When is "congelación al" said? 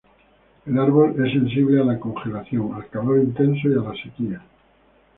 1.99-2.87